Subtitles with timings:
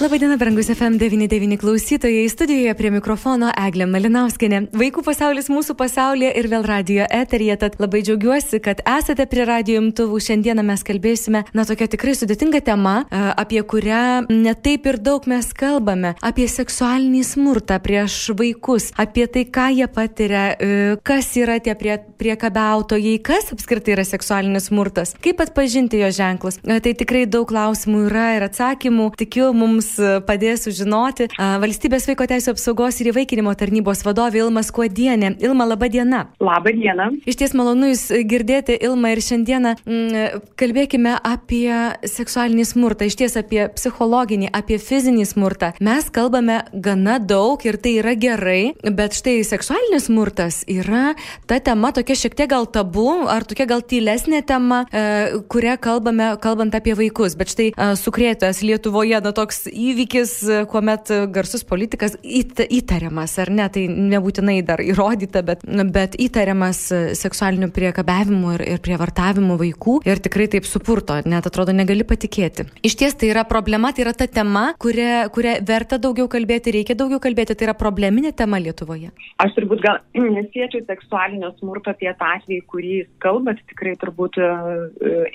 [0.00, 2.28] Labadiena, brangus FM99 klausytojai.
[2.28, 4.58] Studijoje prie mikrofono Eglė Malinauskinė.
[4.74, 7.54] Vaikų pasaulis mūsų pasaulyje ir vėl radio eterija.
[7.62, 10.18] Tad labai džiaugiuosi, kad esate prie radio imtuvų.
[10.18, 15.52] Šiandieną mes kalbėsime, na, tokia tikrai sudėtinga tema, e, apie kurią netaip ir daug mes
[15.54, 16.16] kalbame.
[16.26, 22.00] Apie seksualinį smurtą prieš vaikus, apie tai, ką jie patiria, e, kas yra tie prie,
[22.18, 26.58] priekabiautojai, kas apskritai yra seksualinis smurtas, kaip atpažinti jo ženklus.
[26.66, 29.12] E, tai tikrai daug klausimų yra ir atsakymų.
[29.22, 34.62] Tikiu, mums mums e, padės sužinoti valstybės vaiko teisų apsaugos ir įvaikinimo tarnybos vadovė Ilma
[34.64, 35.36] Skuodienė.
[35.44, 36.24] Ilma, laba diena.
[36.40, 37.10] Labą dieną.
[37.26, 41.68] Iš ties malonu Jūs girdėti, Ilma, ir šiandieną m, kalbėkime apie
[42.08, 45.72] seksualinį smurtą, iš ties apie psichologinį, apie fizinį smurtą.
[45.84, 51.14] Mes kalbame gana daug ir tai yra gerai, bet štai seksualinis smurtas yra
[51.50, 56.32] ta tema tokia šiek tiek gal tabu, ar tokia gal tylesnė tema, e, kurią kalbame,
[56.42, 57.36] kalbant apie vaikus.
[57.38, 60.32] Bet štai e, sukrėtas Lietuvoje, na toks įvykis,
[60.70, 65.64] kuomet garsus politikas įt, įtariamas, ar ne, tai nebūtinai dar įrodyta, bet,
[65.94, 66.80] bet įtariamas
[67.18, 72.68] seksualiniu priekabiavimu ir, ir prievartavimu vaikų ir tikrai taip supurto, net atrodo negali patikėti.
[72.86, 76.96] Iš ties tai yra problema, tai yra ta tema, kurią, kurią verta daugiau kalbėti, reikia
[76.98, 79.10] daugiau kalbėti, tai yra probleminė tema Lietuvoje.
[79.42, 84.50] Aš turbūt gal nesiečiau seksualinio smurto apie tą atvejį, kurį jūs kalbat, tikrai turbūt e,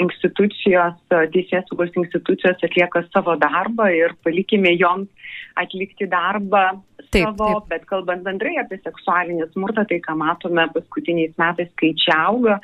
[0.03, 0.97] institucijos,
[1.33, 5.09] teisės saugos institucijos atlieka savo darbą ir palikime joms
[5.59, 6.63] atlikti darbą
[7.09, 7.67] taip, savo, taip.
[7.73, 12.59] bet kalbant bendrai apie seksualinį smurtą, tai ką matome paskutiniais metais skaičiai auga.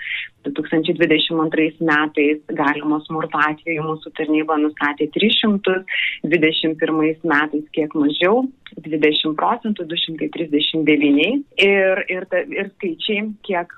[0.45, 5.80] 2022 metais galimo smurto atveju mūsų tarnyba nustatė 300,
[6.30, 8.44] 2021 metais kiek mažiau,
[8.85, 11.31] 20 procentų, 239
[11.66, 13.73] ir, ir, ir skaičiai, kiek,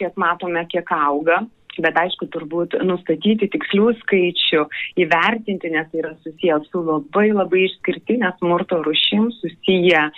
[0.00, 1.44] kiek matome, kiek auga
[1.84, 4.64] bet aišku, turbūt nustatyti tikslių skaičių,
[5.04, 10.08] įvertinti, nes tai yra susijęs su labai labai išskirtinė smurto rušim, susiję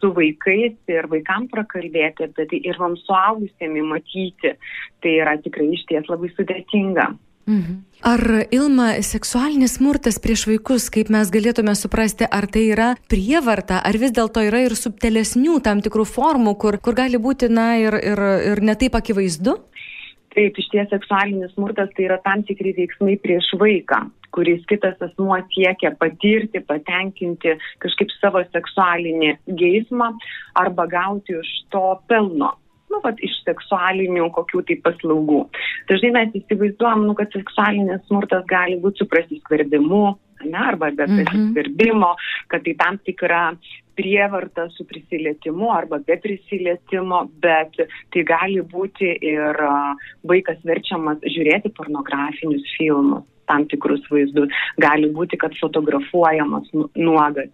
[0.00, 4.54] su vaikais ir vaikam prakalbėti apie tai ir mums suaugusėmi matyti,
[5.04, 7.10] tai yra tikrai išties labai sudėtinga.
[7.50, 7.78] Mhm.
[8.06, 8.22] Ar
[8.54, 14.14] Ilma seksualinis smurtas prieš vaikus, kaip mes galėtume suprasti, ar tai yra prievarta, ar vis
[14.16, 18.22] dėlto yra ir subtilesnių tam tikrų formų, kur, kur gali būti, na, ir, ir,
[18.52, 19.58] ir netaip akivaizdu?
[20.34, 24.04] Taip, iš ties seksualinis smurtas tai yra tam tikri veiksmai prieš vaiką,
[24.36, 30.12] kuris kitas asmuo siekia patirti, patenkinti kažkaip savo seksualinį geismą
[30.62, 32.54] arba gauti iš to pelno
[32.90, 35.44] nu, vat, iš seksualinių kokių tai paslaugų.
[35.90, 40.02] Dažnai mes įsivaizduojam, nu, kad seksualinis smurtas gali būti su prasiskverbimu,
[40.46, 41.20] ne, arba be mhm.
[41.20, 42.48] prasiskverbimo, mm -hmm.
[42.50, 43.42] kad tai tam tikra
[44.00, 47.76] prievarta su prisilietimu arba be prisilietimo, bet
[48.14, 49.60] tai gali būti ir
[50.32, 54.52] vaikas verčiamas žiūrėti pornografinius filmus tam tikrus vaizdus.
[54.80, 57.50] Gali būti, kad fotografuojamas nu, nuogas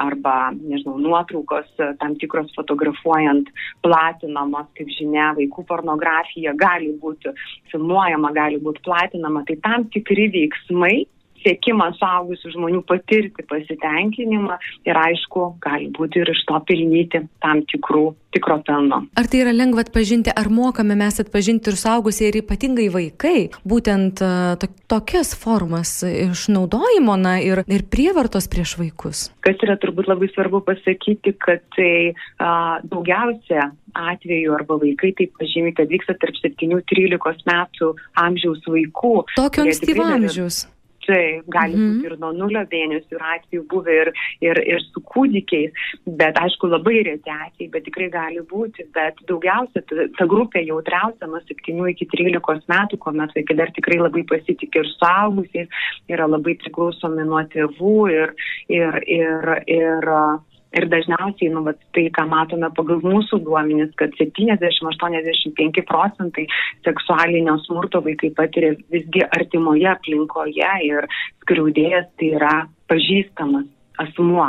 [0.00, 1.68] arba, nežinau, nuotraukos
[2.00, 3.50] tam tikros fotografuojant
[3.84, 7.34] platinamos, kaip žinia, vaikų pornografija gali būti
[7.72, 9.42] filmuojama, gali būti platinama.
[9.48, 11.02] Tai tam tikri veiksmai
[11.44, 14.58] siekimas suaugusių žmonių patirti pasitenkinimą
[14.88, 19.02] ir aišku, gali būti ir iš to pelnyti tam tikrų tikro pelno.
[19.18, 24.22] Ar tai yra lengva atpažinti, ar mokame mes atpažinti ir suaugusiai, ir ypatingai vaikai, būtent
[24.22, 29.26] uh, to, tokias formas išnaudojimo na, ir, ir prievartos prieš vaikus?
[29.46, 35.74] Kas yra turbūt labai svarbu pasakyti, kad tai uh, daugiausia atveju arba vaikai taip pažymi,
[35.74, 39.14] kad vyksta tarp 7-13 metų amžiaus vaikų.
[39.34, 40.68] Tokio ankstyvo amžiaus.
[41.10, 41.96] Yra, Taip, gali mm -hmm.
[42.00, 44.10] būti ir nuo nulio mėnesių ir atvejų buvę ir,
[44.46, 45.72] ir, ir su kūdikiais,
[46.20, 51.26] bet aišku labai reti atvejai, bet tikrai gali būti, bet daugiausia ta, ta grupė jautriausia
[51.26, 55.68] nuo 7 iki 13 metų, kuomet vaikai dar tikrai labai pasitikė ir suaugusiais,
[56.08, 58.34] yra labai priklausomi nuo tėvų ir,
[58.68, 64.14] ir, ir, ir, ir Ir dažniausiai, nu, vat, tai, ką matome pagal mūsų duomenis, kad
[64.20, 66.46] 70-85 procentai
[66.86, 71.10] seksualinio smurto vaikai patiria visgi artimoje aplinkoje ir
[71.42, 72.54] skriaudėjas tai yra
[72.90, 73.66] pažįstamas
[74.00, 74.46] asmuo.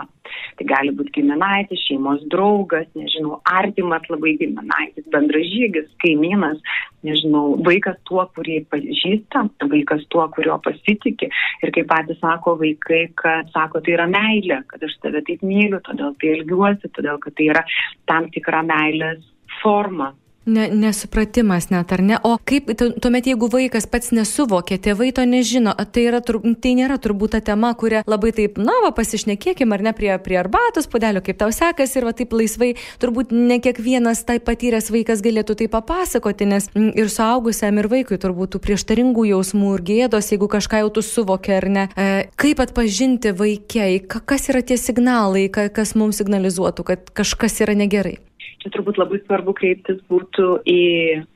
[0.56, 6.62] Tai gali būti giminaitis, šeimos draugas, nežinau, artimas labai giminaitis, bendražygis, kaimynas,
[7.08, 11.30] nežinau, vaikas tuo, kurį pažįsta, vaikas tuo, kurio pasitikė.
[11.66, 15.82] Ir kaip patys sako vaikai, kad sako, tai yra meilė, kad aš tave taip myliu,
[15.86, 17.66] todėl tai ilgiuosi, todėl kad tai yra
[18.10, 19.24] tam tikra meilės
[19.62, 20.12] forma
[20.46, 22.16] Ne, nesupratimas net, ar ne?
[22.26, 27.36] O kaip tuomet, jeigu vaikas pats nesuvokia, tėvai to nežino, tai, yra, tai nėra turbūt
[27.36, 31.38] ta tema, kurią labai taip, na, va, pasišnekėkim, ar ne, prie, prie arbatos pudelio, kaip
[31.44, 32.72] tau sekasi ir va taip laisvai,
[33.04, 38.56] turbūt ne kiekvienas tai patyręs vaikas galėtų tai papasakoti, nes ir suaugusiam, ir vaikui turbūt
[38.56, 41.86] tų prieštaringų jausmų ir gėdos, jeigu kažką jau tu suvokia, ar ne.
[41.94, 42.10] E,
[42.42, 48.18] kaip atpažinti vaikiai, kas yra tie signalai, kas mums signalizuotų, kad kažkas yra negerai?
[48.62, 50.82] Čia turbūt labai svarbu kreiptis būtų į,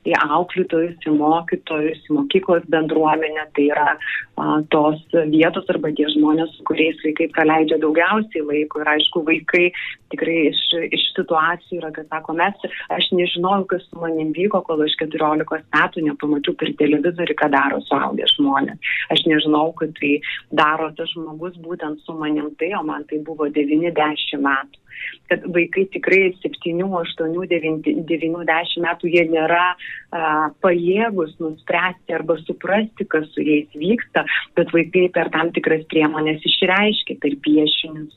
[0.06, 5.02] į auklėtojus, į mokytojus, į mokyklos bendruomenę, tai yra a, tos
[5.32, 8.84] vietos arba tie žmonės, su kuriais vaikai praleidžia daugiausiai laiko.
[8.84, 9.66] Ir aišku, vaikai
[10.14, 10.62] tikrai iš,
[10.96, 15.66] iš situacijų yra, kad sako, mes, aš nežinojau, kas su manim vyko, kol aš 14
[15.74, 18.96] metų nepamačiau per televizorių, ką daro suaugę žmonės.
[19.16, 20.18] Aš nežinau, kad tai
[20.54, 24.85] daro tas žmogus būtent su manim tai, o man tai buvo 90 metų
[25.30, 33.08] kad vaikai tikrai 7, 8, 9, 90 metų jie nėra a, pajėgus nuspręsti arba suprasti,
[33.10, 34.26] kas su jais vyksta,
[34.58, 38.14] bet vaikai per tam tikras priemonės išreiškia per piešinius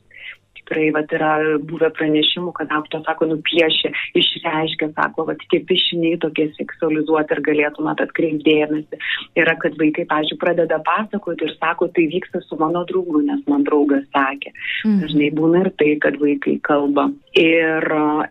[0.69, 6.51] tikrai vat, yra buvę pranešimų, kad auto, sako, nupiešė, išreiškia, sako, vat, tie piešiniai tokie
[6.57, 9.01] seksualizuoti ir galėtumėt atkreipdėmėsi.
[9.39, 13.65] Yra, kad vaikai, pažiūrėjau, pradeda pasakoti ir sako, tai vyksta su mano draugu, nes man
[13.65, 14.53] draugas sakė.
[14.85, 14.99] Mm.
[15.05, 17.09] Dažnai būna ir tai, kad vaikai kalba.
[17.39, 17.89] Ir,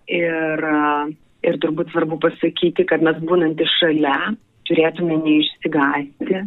[0.07, 0.67] ir,
[1.47, 4.19] ir turbūt svarbu pasakyti, kad mes būnant iš šalia
[4.67, 6.45] turėtume neišsigąsti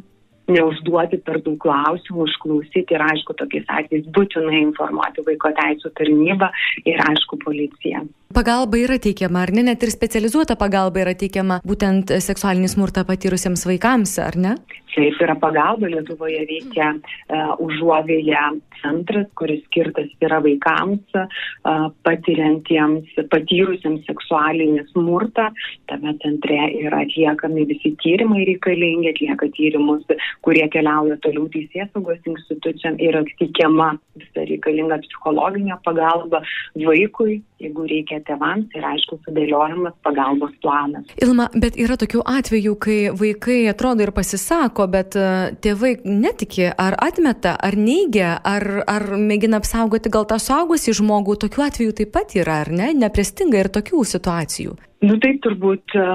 [0.54, 6.50] neužduoti per daug klausimų, išklausyti ir aišku, tokiais atvejais būtinai informuoti vaiko teisų tarnybą
[6.84, 8.04] ir aišku policiją.
[8.34, 9.64] Pagalba yra teikiama, ar ne?
[9.66, 14.54] Net ir specializuota pagalba yra teikiama būtent seksualinį smurtą patyrusiems vaikams, ar ne?
[14.90, 15.88] Taip, yra pagalba.
[15.90, 18.40] Lietuvoje veikia uh, užuovėje
[18.80, 25.50] centras, kuris skirtas yra vaikams uh, patiriantiems, patyrusiems seksualinį smurtą.
[25.90, 30.06] Tame centre yra atliekami visi tyrimai reikalingi, atlieka tyrimus,
[30.46, 36.42] kurie keliauja toliau teisėsaugos institucijom ir teikiama visa reikalinga psichologinė pagalba
[36.74, 41.08] vaikui, jeigu reikia tėvams ir aišku sudėliojamas pagalbos planas.
[41.22, 45.26] Ilma, bet yra tokių atvejų, kai vaikai atrodo ir pasisako, bet e,
[45.64, 51.38] tėvai netiki, ar atmeta, ar neigia, ar, ar mėgina apsaugoti gal tą suaugusį žmogų.
[51.44, 52.92] Tokių atvejų taip pat yra, ar ne?
[52.96, 54.76] Nepristinga ir tokių situacijų.
[55.06, 56.08] Nu taip turbūt, e,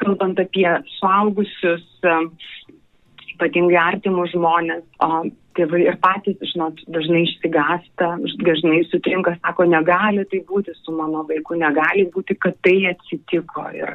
[0.00, 0.68] kalbant apie
[0.98, 2.16] suaugusius, e,
[3.34, 4.84] ypatingai artimus žmonės,
[5.58, 8.14] tėvai ir patys, žinot, dažnai išsigasta,
[8.46, 13.94] dažnai sutrinka, sako, negali tai būti su mano vaiku, negali būti, kad tai atsitiko ir,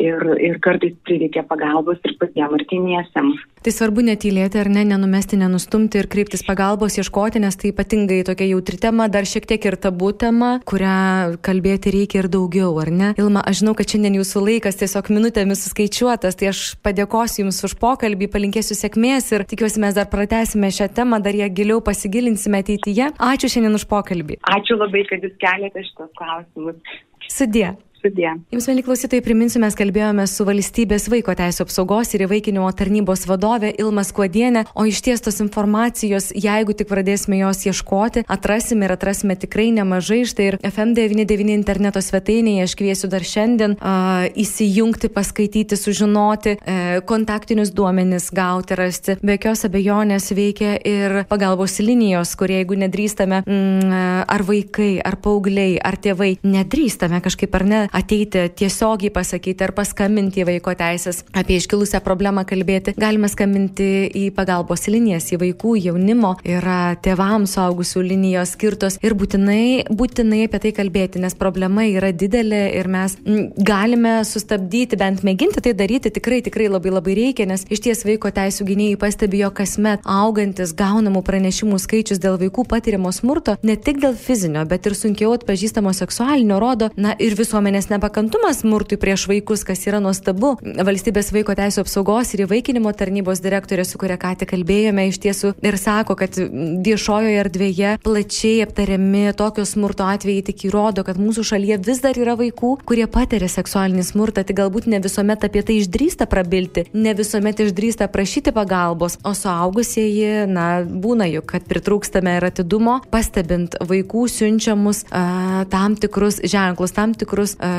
[0.00, 3.46] ir, ir kartais prireikia pagalbos ir patiem artimiesiems.
[3.60, 8.46] Tai svarbu netylėti ar ne, nenumesti, nenustumti ir kreiptis pagalbos, ieškoti, nes tai ypatingai tokia
[8.48, 13.10] jautri tema, dar šiek tiek ir tabu tema, kurią kalbėti reikia ir daugiau, ar ne?
[13.20, 17.76] Ilma, aš žinau, kad šiandien jūsų laikas tiesiog minutėmis suskaičiuotas, tai aš padėkosiu Jums už
[17.80, 23.10] pokalbį, palinkėsiu sėkmės ir tikiuosi mes dar pratęsime šią temą, dar ją giliau pasigilinsime ateityje.
[23.18, 24.40] Ačiū šiandien už pokalbį.
[24.56, 26.98] Ačiū labai, kad Jūs keliate šitos klausimus.
[27.30, 27.74] Sudė.
[28.00, 28.30] Sudė.
[28.48, 33.74] Jums, mėly klausytojai, priminsiu, mes kalbėjome su valstybės vaiko teisų apsaugos ir įvaikinimo tarnybos vadovė
[33.82, 39.36] Ilma Skuodienė, o iš ties tos informacijos, jeigu tik pradėsime jos ieškoti, atrasime ir atrasime
[39.36, 40.22] tikrai nemažai.
[40.30, 47.74] Štai ir FM99 interneto svetainėje aš kviesiu dar šiandien uh, įsijungti, paskaityti, sužinoti, uh, kontaktinius
[47.76, 49.18] duomenis gauti, rasti.
[49.20, 55.76] Be jokios abejonės veikia ir pagalbos linijos, kurie jeigu nedrįstame, mm, ar vaikai, ar paaugliai,
[55.84, 61.58] ar tėvai, nedrįstame kažkaip ar ne ateiti tiesiogiai pasakyti ar paskambinti į vaiko teisės, apie
[61.60, 62.94] iškilusią problemą kalbėti.
[63.00, 69.90] Galime skambinti į pagalbos linijas, į vaikų, jaunimo, yra tėvams suaugusių linijos skirtos ir būtinai,
[69.90, 73.16] būtinai apie tai kalbėti, nes problema yra didelė ir mes
[73.56, 78.30] galime sustabdyti, bent mėginti tai daryti tikrai, tikrai labai labai reikia, nes iš ties vaiko
[78.34, 84.16] teisų gynėjai pastebėjo kasmet augantis gaunamų pranešimų skaičius dėl vaikų patiriamo smurto, ne tik dėl
[84.18, 89.64] fizinio, bet ir sunkiau atpažįstamo seksualinio rodo, na ir visuomenės visuomenės nepakantumas smurtui prieš vaikus,
[89.64, 90.58] kas yra nuostabu.
[90.60, 95.54] Valstybės vaiko teisų apsaugos ir įvaikinimo tarnybos direktorė, su kuria ką tik kalbėjome, iš tiesų
[95.62, 101.80] ir sako, kad viešojoje erdvėje plačiai aptariami tokio smurto atvejai tik įrodo, kad mūsų šalyje
[101.86, 106.28] vis dar yra vaikų, kurie patiria seksualinį smurtą, tik galbūt ne visuomet apie tai išdrįsta
[106.30, 113.00] prabilti, ne visuomet išdrįsta prašyti pagalbos, o suaugusieji, na, būna juk, kad pritrūkstame ir atidumo,
[113.12, 117.69] pastebint vaikų siunčiamus a, tam tikrus ženklus, tam tikrus a,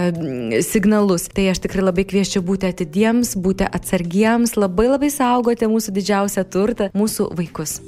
[0.65, 1.27] signalus.
[1.31, 6.91] Tai aš tikrai labai kvieščiau būti atidiems, būti atsargiems, labai labai saugoti mūsų didžiausią turtą-
[7.01, 7.79] mūsų vaikus.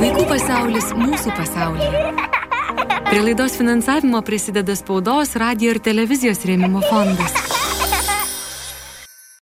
[0.00, 2.04] Vaikų pasaulis mūsų pasaulyje.
[3.10, 7.53] Prie laidos finansavimo prisideda spaudos, radio ir televizijos rėmimo fondas.